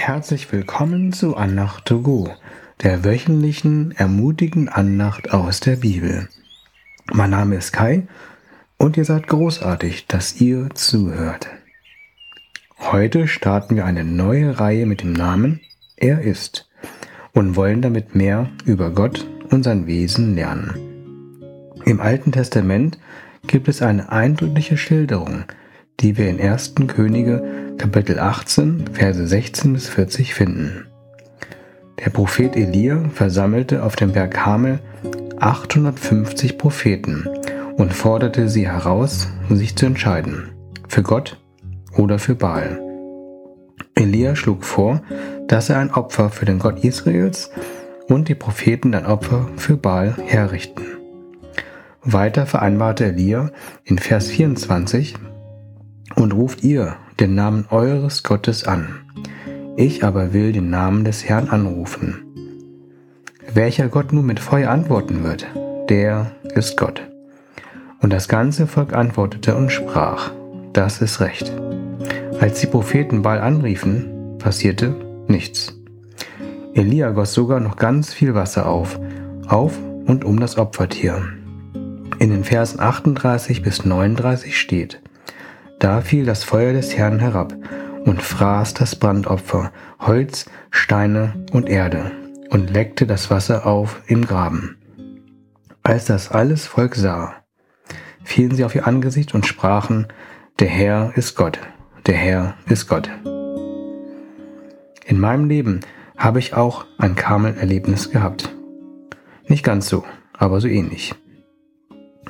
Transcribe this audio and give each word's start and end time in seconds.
Herzlich 0.00 0.50
willkommen 0.52 1.12
zu 1.12 1.36
Annacht 1.36 1.86
to 1.86 2.00
go, 2.00 2.32
der 2.82 3.04
wöchentlichen 3.04 3.90
ermutigenden 3.90 4.68
Annacht 4.68 5.32
aus 5.32 5.58
der 5.58 5.74
Bibel. 5.74 6.28
Mein 7.12 7.30
Name 7.30 7.56
ist 7.56 7.72
Kai 7.72 8.06
und 8.78 8.96
ihr 8.96 9.04
seid 9.04 9.26
großartig, 9.26 10.06
dass 10.06 10.40
ihr 10.40 10.70
zuhört. 10.72 11.48
Heute 12.78 13.26
starten 13.26 13.74
wir 13.74 13.84
eine 13.84 14.04
neue 14.04 14.60
Reihe 14.60 14.86
mit 14.86 15.02
dem 15.02 15.12
Namen 15.12 15.60
Er 15.96 16.20
ist 16.22 16.70
und 17.32 17.56
wollen 17.56 17.82
damit 17.82 18.14
mehr 18.14 18.48
über 18.64 18.90
Gott 18.90 19.26
und 19.50 19.64
sein 19.64 19.88
Wesen 19.88 20.36
lernen. 20.36 20.74
Im 21.84 22.00
Alten 22.00 22.30
Testament 22.30 22.98
gibt 23.48 23.66
es 23.66 23.82
eine 23.82 24.10
eindrückliche 24.10 24.76
Schilderung, 24.76 25.42
die 26.00 26.16
wir 26.16 26.28
in 26.28 26.40
1. 26.40 26.74
Könige 26.86 27.42
Kapitel 27.76 28.18
18, 28.18 28.84
Verse 28.92 29.26
16 29.26 29.72
bis 29.72 29.88
40 29.88 30.34
finden. 30.34 30.86
Der 31.98 32.10
Prophet 32.10 32.54
Elia 32.54 33.08
versammelte 33.12 33.82
auf 33.82 33.96
dem 33.96 34.12
Berg 34.12 34.46
Hamel 34.46 34.78
850 35.40 36.56
Propheten 36.56 37.28
und 37.76 37.92
forderte 37.92 38.48
sie 38.48 38.68
heraus, 38.68 39.28
sich 39.50 39.74
zu 39.74 39.86
entscheiden, 39.86 40.50
für 40.88 41.02
Gott 41.02 41.40
oder 41.96 42.18
für 42.18 42.36
Baal. 42.36 42.80
Elia 43.96 44.36
schlug 44.36 44.64
vor, 44.64 45.02
dass 45.48 45.70
er 45.70 45.78
ein 45.78 45.90
Opfer 45.90 46.30
für 46.30 46.44
den 46.44 46.60
Gott 46.60 46.84
Israels 46.84 47.50
und 48.08 48.28
die 48.28 48.36
Propheten 48.36 48.94
ein 48.94 49.06
Opfer 49.06 49.48
für 49.56 49.76
Baal 49.76 50.14
herrichten. 50.24 50.82
Weiter 52.02 52.46
vereinbarte 52.46 53.06
Elia 53.06 53.50
in 53.84 53.98
Vers 53.98 54.28
24, 54.28 55.14
und 56.18 56.32
ruft 56.32 56.64
ihr 56.64 56.96
den 57.20 57.34
Namen 57.34 57.66
eures 57.70 58.22
Gottes 58.22 58.64
an. 58.64 58.88
Ich 59.76 60.02
aber 60.02 60.32
will 60.32 60.52
den 60.52 60.70
Namen 60.70 61.04
des 61.04 61.24
Herrn 61.28 61.48
anrufen. 61.48 62.24
Welcher 63.54 63.88
Gott 63.88 64.12
nun 64.12 64.26
mit 64.26 64.40
Feuer 64.40 64.70
antworten 64.70 65.22
wird, 65.22 65.46
der 65.88 66.32
ist 66.54 66.76
Gott. 66.76 67.02
Und 68.00 68.12
das 68.12 68.28
ganze 68.28 68.66
Volk 68.66 68.92
antwortete 68.92 69.56
und 69.56 69.70
sprach, 69.70 70.32
das 70.72 71.00
ist 71.00 71.20
recht. 71.20 71.52
Als 72.40 72.60
die 72.60 72.66
Propheten 72.66 73.22
Baal 73.22 73.40
anriefen, 73.40 74.38
passierte 74.38 74.94
nichts. 75.28 75.74
Elia 76.74 77.10
goss 77.10 77.32
sogar 77.34 77.60
noch 77.60 77.76
ganz 77.76 78.12
viel 78.12 78.34
Wasser 78.34 78.68
auf, 78.68 79.00
auf 79.46 79.78
und 80.06 80.24
um 80.24 80.38
das 80.38 80.58
Opfertier. 80.58 81.22
In 82.18 82.30
den 82.30 82.44
Versen 82.44 82.80
38 82.80 83.62
bis 83.62 83.84
39 83.84 84.58
steht, 84.58 85.00
da 85.78 86.00
fiel 86.00 86.24
das 86.24 86.44
Feuer 86.44 86.72
des 86.72 86.96
Herrn 86.96 87.18
herab 87.18 87.54
und 88.04 88.22
fraß 88.22 88.74
das 88.74 88.96
Brandopfer, 88.96 89.72
Holz, 90.00 90.46
Steine 90.70 91.44
und 91.52 91.68
Erde 91.68 92.10
und 92.50 92.70
leckte 92.70 93.06
das 93.06 93.30
Wasser 93.30 93.66
auf 93.66 94.02
im 94.06 94.26
Graben. 94.26 94.76
Als 95.82 96.06
das 96.06 96.30
alles 96.30 96.66
Volk 96.66 96.94
sah, 96.94 97.34
fielen 98.24 98.54
sie 98.54 98.64
auf 98.64 98.74
ihr 98.74 98.86
Angesicht 98.86 99.34
und 99.34 99.46
sprachen, 99.46 100.08
der 100.58 100.68
Herr 100.68 101.12
ist 101.16 101.34
Gott, 101.34 101.60
der 102.06 102.16
Herr 102.16 102.54
ist 102.66 102.88
Gott. 102.88 103.08
In 105.06 105.20
meinem 105.20 105.48
Leben 105.48 105.80
habe 106.16 106.38
ich 106.40 106.54
auch 106.54 106.84
ein 106.98 107.14
Karmel-Erlebnis 107.14 108.10
gehabt. 108.10 108.54
Nicht 109.46 109.64
ganz 109.64 109.88
so, 109.88 110.04
aber 110.32 110.60
so 110.60 110.68
ähnlich. 110.68 111.14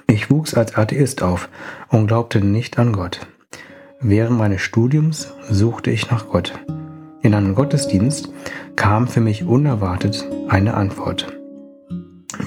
Ich 0.07 0.31
wuchs 0.31 0.55
als 0.55 0.77
Atheist 0.77 1.23
auf 1.23 1.49
und 1.89 2.07
glaubte 2.07 2.41
nicht 2.41 2.79
an 2.79 2.93
Gott. 2.93 3.27
Während 4.01 4.39
meines 4.39 4.61
Studiums 4.61 5.35
suchte 5.51 5.91
ich 5.91 6.09
nach 6.09 6.29
Gott. 6.29 6.53
In 7.21 7.35
einem 7.35 7.57
Gottesdienst 7.57 8.29
kam 8.77 9.09
für 9.09 9.21
mich 9.21 9.45
unerwartet 9.45 10.25
eine 10.49 10.75
Antwort. 10.75 11.37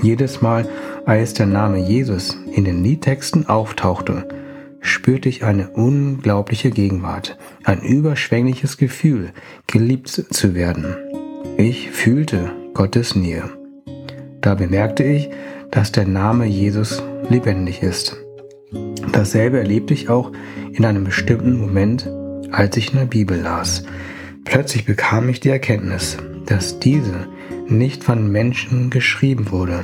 Jedes 0.02 0.42
Mal, 0.42 0.68
als 1.06 1.34
der 1.34 1.48
Name 1.48 1.78
Jesus 1.78 2.38
in 2.54 2.64
den 2.64 2.82
Liedtexten 2.84 3.50
auftauchte, 3.50 4.30
spürte 4.80 5.28
ich 5.28 5.44
eine 5.44 5.70
unglaubliche 5.72 6.72
Gegenwart, 6.72 7.38
ein 7.66 7.82
überschwängliches 7.82 8.78
Gefühl, 8.78 9.32
geliebt 9.68 10.08
zu 10.08 10.56
werden. 10.56 10.96
Ich 11.58 11.92
fühlte 11.92 12.54
Gottes 12.74 13.16
Nähe. 13.16 13.44
Da 14.40 14.56
bemerkte 14.56 15.04
ich, 15.04 15.30
dass 15.70 15.92
der 15.92 16.08
Name 16.08 16.46
Jesus 16.46 17.04
lebendig 17.30 17.84
ist. 17.84 18.18
Dasselbe 19.12 19.60
erlebte 19.60 19.94
ich 19.94 20.10
auch 20.10 20.32
in 20.72 20.86
einem 20.86 21.04
bestimmten 21.04 21.60
Moment, 21.60 22.10
als 22.52 22.78
ich 22.78 22.94
in 22.94 23.00
der 23.00 23.06
Bibel 23.06 23.40
las. 23.40 23.84
Plötzlich 24.46 24.86
bekam 24.86 25.30
ich 25.30 25.40
die 25.40 25.50
Erkenntnis, 25.50 26.18
dass 26.46 26.80
diese 26.80 27.28
nicht 27.68 28.04
von 28.04 28.32
Menschen 28.32 28.90
geschrieben 28.90 29.52
wurde, 29.52 29.84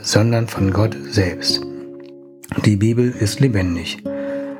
sondern 0.00 0.48
von 0.48 0.72
Gott 0.72 0.96
selbst. 1.10 1.62
Die 2.64 2.76
Bibel 2.76 3.10
ist 3.10 3.40
lebendig. 3.40 3.98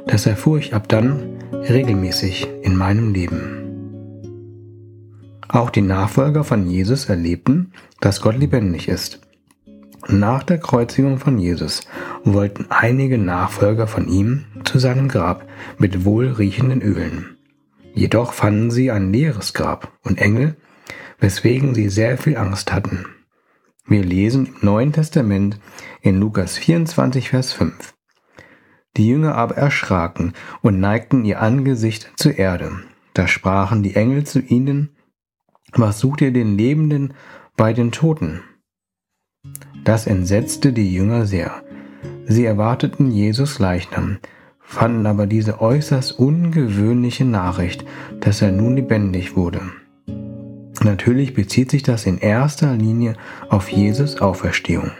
Das 0.06 0.26
erfuhr 0.26 0.58
ich 0.58 0.74
ab 0.74 0.88
dann 0.88 1.38
regelmäßig 1.52 2.48
in 2.62 2.76
meinem 2.76 3.12
Leben. 3.12 3.58
Auch 5.48 5.70
die 5.70 5.82
Nachfolger 5.82 6.44
von 6.44 6.68
Jesus 6.68 7.08
erlebten, 7.08 7.72
dass 8.00 8.20
Gott 8.20 8.38
lebendig 8.38 8.88
ist. 8.88 9.20
Nach 10.10 10.42
der 10.42 10.56
Kreuzigung 10.56 11.18
von 11.18 11.38
Jesus 11.38 11.82
wollten 12.24 12.64
einige 12.70 13.18
Nachfolger 13.18 13.86
von 13.86 14.08
ihm 14.08 14.46
zu 14.64 14.78
seinem 14.78 15.06
Grab 15.08 15.46
mit 15.76 16.06
wohlriechenden 16.06 16.80
Ölen. 16.80 17.36
Jedoch 17.92 18.32
fanden 18.32 18.70
sie 18.70 18.90
ein 18.90 19.12
leeres 19.12 19.52
Grab 19.52 19.92
und 20.04 20.18
Engel, 20.18 20.56
weswegen 21.18 21.74
sie 21.74 21.90
sehr 21.90 22.16
viel 22.16 22.38
Angst 22.38 22.72
hatten. 22.72 23.04
Wir 23.86 24.02
lesen 24.02 24.46
im 24.46 24.54
Neuen 24.62 24.92
Testament 24.94 25.60
in 26.00 26.18
Lukas 26.18 26.56
24, 26.56 27.28
Vers 27.28 27.52
5. 27.52 27.92
Die 28.96 29.08
Jünger 29.08 29.34
aber 29.34 29.56
erschraken 29.58 30.32
und 30.62 30.80
neigten 30.80 31.26
ihr 31.26 31.42
Angesicht 31.42 32.12
zur 32.16 32.38
Erde. 32.38 32.72
Da 33.12 33.28
sprachen 33.28 33.82
die 33.82 33.94
Engel 33.94 34.24
zu 34.24 34.40
ihnen, 34.40 34.96
was 35.72 35.98
sucht 35.98 36.22
ihr 36.22 36.32
den 36.32 36.56
Lebenden 36.56 37.12
bei 37.58 37.74
den 37.74 37.92
Toten? 37.92 38.40
Das 39.88 40.06
entsetzte 40.06 40.74
die 40.74 40.92
Jünger 40.92 41.24
sehr. 41.24 41.50
Sie 42.26 42.44
erwarteten 42.44 43.10
Jesus 43.10 43.58
Leichnam, 43.58 44.18
fanden 44.60 45.06
aber 45.06 45.26
diese 45.26 45.62
äußerst 45.62 46.18
ungewöhnliche 46.18 47.24
Nachricht, 47.24 47.86
dass 48.20 48.42
er 48.42 48.52
nun 48.52 48.76
lebendig 48.76 49.34
wurde. 49.34 49.62
Natürlich 50.84 51.32
bezieht 51.32 51.70
sich 51.70 51.84
das 51.84 52.04
in 52.04 52.18
erster 52.18 52.74
Linie 52.74 53.14
auf 53.48 53.70
Jesus 53.70 54.20
Auferstehung. 54.20 54.90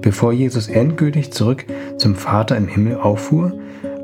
Bevor 0.00 0.32
Jesus 0.32 0.68
endgültig 0.68 1.30
zurück 1.30 1.66
zum 1.98 2.14
Vater 2.14 2.56
im 2.56 2.66
Himmel 2.66 2.96
auffuhr, 2.96 3.52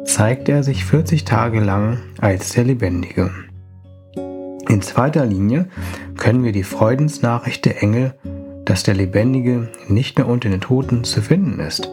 zeigte 0.05 0.53
er 0.53 0.63
sich 0.63 0.85
40 0.85 1.25
Tage 1.25 1.61
lang 1.61 1.97
als 2.21 2.51
der 2.51 2.65
Lebendige. 2.65 3.31
In 4.69 4.83
zweiter 4.83 5.25
Linie 5.25 5.71
können 6.19 6.45
wir 6.45 6.53
die 6.53 6.63
Freudensnachricht 6.63 7.65
der 7.65 7.83
Engel 7.83 8.13
dass 8.71 8.85
der 8.85 8.95
Lebendige 8.95 9.67
nicht 9.89 10.17
mehr 10.17 10.29
unter 10.29 10.49
den 10.49 10.61
Toten 10.61 11.03
zu 11.03 11.23
finden 11.23 11.59
ist, 11.59 11.91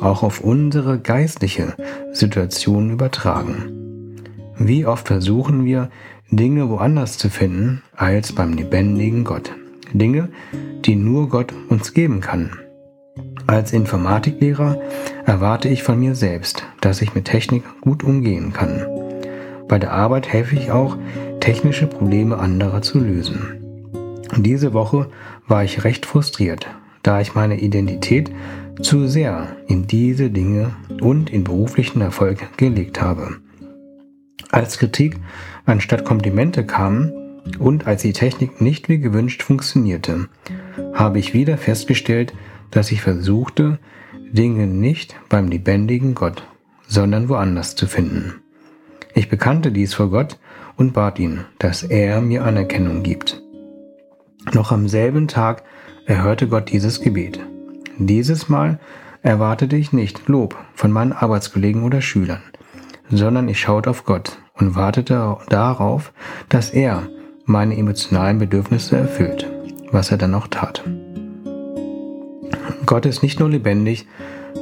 auch 0.00 0.22
auf 0.22 0.40
unsere 0.40 0.98
geistliche 0.98 1.74
Situation 2.12 2.90
übertragen. 2.90 4.16
Wie 4.56 4.86
oft 4.86 5.06
versuchen 5.06 5.66
wir, 5.66 5.90
Dinge 6.30 6.70
woanders 6.70 7.18
zu 7.18 7.28
finden 7.28 7.82
als 7.94 8.32
beim 8.32 8.54
lebendigen 8.54 9.24
Gott. 9.24 9.52
Dinge, 9.92 10.30
die 10.86 10.96
nur 10.96 11.28
Gott 11.28 11.52
uns 11.68 11.92
geben 11.92 12.22
kann. 12.22 12.52
Als 13.46 13.74
Informatiklehrer 13.74 14.80
erwarte 15.26 15.68
ich 15.68 15.82
von 15.82 16.00
mir 16.00 16.14
selbst, 16.14 16.64
dass 16.80 17.02
ich 17.02 17.14
mit 17.14 17.26
Technik 17.26 17.64
gut 17.82 18.02
umgehen 18.02 18.54
kann. 18.54 18.86
Bei 19.68 19.78
der 19.78 19.92
Arbeit 19.92 20.32
helfe 20.32 20.56
ich 20.56 20.70
auch, 20.70 20.96
technische 21.40 21.86
Probleme 21.86 22.38
anderer 22.38 22.80
zu 22.80 22.98
lösen. 22.98 23.63
Diese 24.38 24.72
Woche 24.72 25.08
war 25.46 25.64
ich 25.64 25.84
recht 25.84 26.06
frustriert, 26.06 26.66
da 27.02 27.20
ich 27.20 27.34
meine 27.34 27.60
Identität 27.60 28.30
zu 28.80 29.06
sehr 29.06 29.56
in 29.66 29.86
diese 29.86 30.30
Dinge 30.30 30.74
und 31.00 31.30
in 31.30 31.44
beruflichen 31.44 32.00
Erfolg 32.00 32.56
gelegt 32.56 33.00
habe. 33.00 33.36
Als 34.50 34.78
Kritik 34.78 35.16
anstatt 35.66 36.04
Komplimente 36.04 36.64
kamen 36.64 37.12
und 37.58 37.86
als 37.86 38.02
die 38.02 38.12
Technik 38.12 38.60
nicht 38.60 38.88
wie 38.88 38.98
gewünscht 38.98 39.42
funktionierte, 39.42 40.28
habe 40.92 41.18
ich 41.18 41.34
wieder 41.34 41.58
festgestellt, 41.58 42.32
dass 42.70 42.90
ich 42.90 43.02
versuchte, 43.02 43.78
Dinge 44.32 44.66
nicht 44.66 45.14
beim 45.28 45.48
lebendigen 45.48 46.14
Gott, 46.14 46.44
sondern 46.88 47.28
woanders 47.28 47.76
zu 47.76 47.86
finden. 47.86 48.34
Ich 49.14 49.28
bekannte 49.28 49.70
dies 49.70 49.94
vor 49.94 50.10
Gott 50.10 50.38
und 50.76 50.92
bat 50.92 51.20
ihn, 51.20 51.44
dass 51.60 51.84
er 51.84 52.20
mir 52.20 52.44
Anerkennung 52.44 53.04
gibt. 53.04 53.43
Noch 54.52 54.72
am 54.72 54.88
selben 54.88 55.28
Tag 55.28 55.64
erhörte 56.06 56.48
Gott 56.48 56.70
dieses 56.70 57.00
Gebet. 57.00 57.40
Dieses 57.98 58.48
Mal 58.48 58.78
erwartete 59.22 59.76
ich 59.76 59.92
nicht 59.92 60.28
Lob 60.28 60.56
von 60.74 60.92
meinen 60.92 61.12
Arbeitskollegen 61.12 61.82
oder 61.82 62.02
Schülern, 62.02 62.42
sondern 63.10 63.48
ich 63.48 63.60
schaute 63.60 63.90
auf 63.90 64.04
Gott 64.04 64.38
und 64.54 64.76
wartete 64.76 65.38
darauf, 65.48 66.12
dass 66.48 66.70
er 66.70 67.08
meine 67.46 67.76
emotionalen 67.76 68.38
Bedürfnisse 68.38 68.96
erfüllt, 68.96 69.50
was 69.90 70.10
er 70.10 70.18
dann 70.18 70.34
auch 70.34 70.48
tat. 70.48 70.84
Gott 72.86 73.06
ist 73.06 73.22
nicht 73.22 73.40
nur 73.40 73.48
lebendig, 73.48 74.06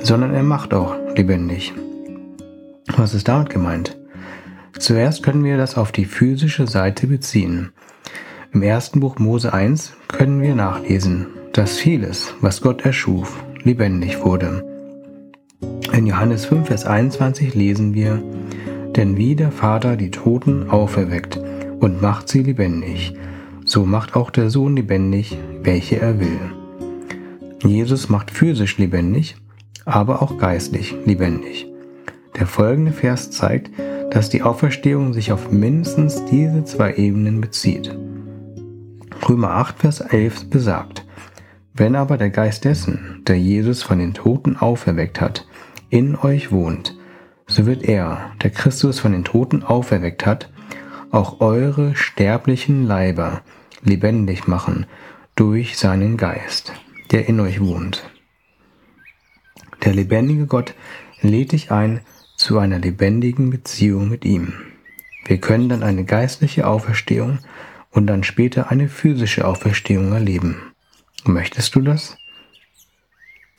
sondern 0.01 0.33
er 0.33 0.45
macht 0.45 0.75
auch 0.75 0.95
lebendig. 1.17 1.73
Was 2.97 3.15
ist 3.15 3.29
damit 3.29 3.51
gemeint? 3.51 3.99
Zuerst 4.79 5.23
können 5.23 5.45
wir 5.45 5.57
das 5.57 5.77
auf 5.77 5.93
die 5.93 6.05
physische 6.05 6.67
Seite 6.67 7.07
beziehen. 7.07 7.73
Im 8.55 8.61
ersten 8.63 9.01
Buch 9.01 9.19
Mose 9.19 9.55
1 9.55 9.95
können 10.09 10.43
wir 10.43 10.55
nachlesen, 10.55 11.27
dass 11.55 11.79
vieles, 11.79 12.35
was 12.43 12.61
Gott 12.61 12.85
erschuf, 12.85 13.43
lebendig 13.63 14.23
wurde. 14.23 14.63
In 15.95 16.07
Johannes 16.07 16.45
5, 16.45 16.67
Vers 16.67 16.85
21 16.85 17.55
lesen 17.55 17.95
wir, 17.95 18.23
Denn 18.95 19.17
wie 19.17 19.37
der 19.37 19.53
Vater 19.53 19.97
die 19.97 20.11
Toten 20.11 20.69
auferweckt 20.69 21.41
und 21.81 22.03
macht 22.03 22.29
sie 22.29 22.43
lebendig, 22.43 23.15
so 23.65 23.87
macht 23.87 24.17
auch 24.17 24.29
der 24.29 24.51
Sohn 24.51 24.77
lebendig, 24.77 25.39
welche 25.63 25.99
er 25.99 26.21
will. 26.21 26.39
Jesus 27.65 28.11
macht 28.11 28.31
physisch 28.31 28.77
lebendig, 28.77 29.35
aber 29.87 30.21
auch 30.21 30.37
geistlich 30.37 30.95
lebendig. 31.07 31.69
Der 32.39 32.47
folgende 32.47 32.93
Vers 32.93 33.31
zeigt, 33.31 33.71
dass 34.11 34.29
die 34.29 34.43
Auferstehung 34.43 35.15
sich 35.15 35.33
auf 35.33 35.51
mindestens 35.51 36.23
diese 36.27 36.65
zwei 36.65 36.95
Ebenen 36.97 37.41
bezieht. 37.41 37.97
Römer 39.29 39.53
8, 39.53 39.79
Vers 39.79 40.01
11 40.01 40.51
besagt, 40.51 41.05
wenn 41.75 41.95
aber 41.95 42.19
der 42.19 42.31
Geist 42.31 42.65
dessen, 42.65 43.23
der 43.27 43.39
Jesus 43.39 43.83
von 43.83 43.99
den 43.99 44.15
Toten 44.15 44.57
auferweckt 44.57 45.21
hat, 45.21 45.47
in 45.91 46.17
euch 46.17 46.51
wohnt, 46.51 46.99
so 47.47 47.67
wird 47.67 47.85
er, 47.85 48.33
der 48.43 48.51
Christus 48.51 48.99
von 48.99 49.13
den 49.13 49.25
Toten 49.25 49.63
auferweckt 49.63 50.27
hat, 50.27 50.51
auch 51.13 51.41
eure 51.41 51.95
sterblichen 51.95 52.85
Leiber 52.87 53.43
lebendig 53.85 54.49
machen 54.49 54.87
durch 55.37 55.79
seinen 55.79 56.17
Geist, 56.17 56.73
der 57.13 57.29
in 57.29 57.39
euch 57.39 57.61
wohnt. 57.61 58.11
Der 59.85 59.95
lebendige 59.95 60.47
Gott 60.47 60.75
lädt 61.21 61.53
dich 61.53 61.71
ein 61.71 62.01
zu 62.37 62.59
einer 62.59 62.79
lebendigen 62.79 63.51
Beziehung 63.51 64.09
mit 64.09 64.25
ihm. 64.25 64.55
Wir 65.27 65.39
können 65.39 65.69
dann 65.69 65.85
eine 65.85 66.05
geistliche 66.05 66.67
Auferstehung 66.67 67.39
und 67.93 68.07
dann 68.07 68.25
später 68.25 68.71
eine 68.71 68.89
physische 68.89 69.47
Auferstehung 69.47 70.13
erleben. 70.13 70.73
Möchtest 71.25 71.75
du 71.75 71.83
das? 71.83 72.17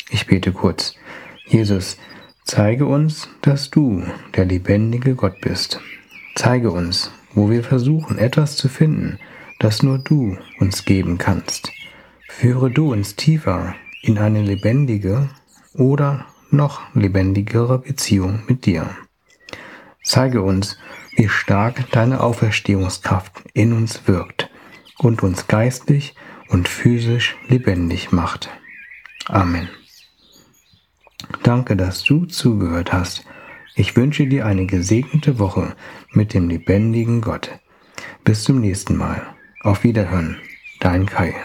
Ich 0.10 0.28
bete 0.28 0.52
kurz. 0.52 0.96
Jesus, 1.48 1.98
zeige 2.44 2.86
uns, 2.86 3.30
dass 3.42 3.70
du 3.70 4.04
der 4.36 4.46
lebendige 4.46 5.16
Gott 5.16 5.40
bist. 5.42 5.80
Zeige 6.36 6.72
uns, 6.72 7.12
wo 7.34 7.50
wir 7.50 7.64
versuchen, 7.64 8.18
etwas 8.18 8.58
zu 8.58 8.68
finden, 8.70 9.20
das 9.60 9.84
nur 9.84 10.00
du 10.00 10.38
uns 10.60 10.84
geben 10.84 11.18
kannst. 11.18 11.72
Führe 12.28 12.72
du 12.72 12.92
uns 12.92 13.16
tiefer 13.16 13.76
in 14.02 14.18
eine 14.18 14.42
lebendige 14.42 15.30
oder 15.74 16.26
noch 16.50 16.82
lebendigere 16.94 17.80
Beziehung 17.80 18.44
mit 18.48 18.66
dir. 18.66 18.90
Zeige 20.04 20.42
uns, 20.42 20.78
wie 21.16 21.30
stark 21.30 21.90
deine 21.92 22.22
Auferstehungskraft 22.22 23.44
in 23.54 23.74
uns 23.74 24.08
wirkt 24.08 24.50
und 24.98 25.24
uns 25.24 25.48
geistlich 25.48 26.16
und 26.50 26.68
physisch 26.68 27.36
lebendig 27.48 28.12
macht. 28.12 28.50
Amen. 29.28 29.70
Danke, 31.44 31.76
dass 31.76 32.04
du 32.04 32.26
zugehört 32.26 32.94
hast. 32.94 33.26
Ich 33.76 33.96
wünsche 33.96 34.28
dir 34.28 34.46
eine 34.46 34.66
gesegnete 34.66 35.40
Woche 35.40 35.76
mit 36.12 36.34
dem 36.34 36.50
lebendigen 36.50 37.22
Gott. 37.22 37.50
Bis 38.24 38.44
zum 38.44 38.60
nächsten 38.60 38.96
Mal. 38.96 39.22
Auf 39.62 39.84
Wiederhören. 39.84 40.38
Dein 40.80 41.06
Kai. 41.06 41.36